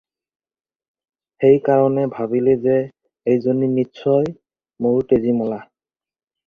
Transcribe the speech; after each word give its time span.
সেই 1.43 1.59
কাৰণে 1.67 2.07
ভাবিলে 2.15 2.57
যে- 2.65 2.81
"এইজনী 3.35 3.73
নিশ্চয় 3.77 4.35
মোৰ 4.87 5.01
তেজীমলা।" 5.13 5.65